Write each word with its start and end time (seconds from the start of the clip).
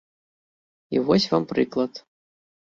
І 0.97 1.03
вось 1.11 1.29
вам 1.35 1.43
прыклад. 1.53 2.05